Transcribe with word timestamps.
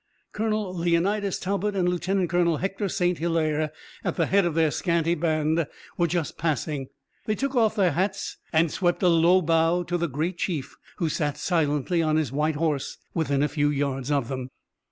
Colonel 0.31 0.73
Leonidas 0.73 1.37
Talbot 1.37 1.75
and 1.75 1.87
Lieutenant 1.87 2.31
Colonel 2.31 2.57
Hector 2.57 2.89
St. 2.89 3.19
Hilaire 3.19 3.71
at 4.03 4.15
the 4.15 4.25
head 4.25 4.45
of 4.45 4.55
their 4.55 4.71
scanty 4.71 5.13
band 5.13 5.67
were 5.95 6.07
just 6.07 6.39
passing. 6.39 6.87
They 7.27 7.35
took 7.35 7.55
off 7.55 7.75
their 7.75 7.91
hats, 7.91 8.37
and 8.51 8.71
swept 8.71 9.03
a 9.03 9.07
low 9.09 9.43
bow 9.43 9.83
to 9.83 9.99
the 9.99 10.07
great 10.09 10.39
chief 10.39 10.75
who 10.97 11.07
sat 11.07 11.37
silently 11.37 12.01
on 12.01 12.15
his 12.15 12.31
white 12.31 12.55
horse 12.55 12.97
within 13.13 13.43
a 13.43 13.47
few 13.47 13.69
yards 13.69 14.09
of 14.09 14.27
them. 14.27 14.49